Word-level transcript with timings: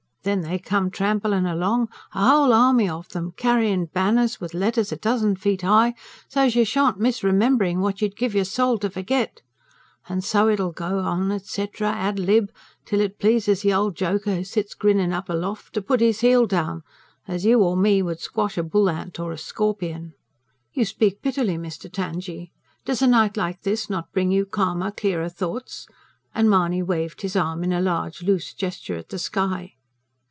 Then 0.23 0.41
they 0.41 0.59
come 0.59 0.91
tramplin' 0.91 1.47
along, 1.47 1.89
a 2.13 2.29
whole 2.29 2.53
army 2.53 2.87
of 2.87 3.07
'em, 3.15 3.31
carryin' 3.35 3.85
banners 3.87 4.39
with 4.39 4.53
letters 4.53 4.91
a 4.91 4.95
dozen 4.95 5.35
feet 5.35 5.63
high, 5.63 5.95
so's 6.27 6.53
you 6.55 6.63
shan't 6.63 6.99
miss 6.99 7.23
rememberin' 7.23 7.79
what 7.79 8.03
you'd 8.03 8.15
give 8.15 8.35
your 8.35 8.45
soul 8.45 8.77
to 8.77 8.89
forget. 8.91 9.41
And 10.07 10.23
so 10.23 10.47
it'll 10.47 10.73
go 10.73 10.99
on, 10.99 11.31
et 11.31 11.47
cetera 11.47 11.87
and 11.89 12.19
ad 12.19 12.19
lib., 12.19 12.51
till 12.85 13.01
it 13.01 13.17
pleases 13.17 13.63
the 13.63 13.73
old 13.73 13.95
Joker 13.95 14.35
who 14.35 14.43
sits 14.43 14.75
grinnin' 14.75 15.11
up 15.11 15.27
aloft 15.27 15.73
to 15.73 15.81
put 15.81 16.01
His 16.01 16.19
heel 16.19 16.45
down 16.45 16.83
as 17.27 17.43
you 17.43 17.63
or 17.63 17.75
me 17.75 18.03
would 18.03 18.19
squash 18.19 18.59
a 18.59 18.63
bull 18.63 18.91
ant 18.91 19.19
or 19.19 19.31
a 19.31 19.39
scorpion." 19.39 20.13
"You 20.71 20.85
speak 20.85 21.23
bitterly, 21.23 21.57
Mr. 21.57 21.91
Tangye. 21.91 22.51
Does 22.85 23.01
a 23.01 23.07
night 23.07 23.37
like 23.37 23.63
this 23.63 23.89
not 23.89 24.11
bring 24.13 24.31
you 24.31 24.45
calmer, 24.45 24.91
clearer 24.91 25.29
thoughts?" 25.29 25.87
and 26.35 26.47
Mahony 26.47 26.83
waved 26.83 27.23
his 27.23 27.35
arm 27.35 27.63
in 27.63 27.73
a 27.73 27.81
large, 27.81 28.21
loose 28.21 28.53
gesture 28.53 28.97
at 28.97 29.09
the 29.09 29.17
sky. 29.17 29.73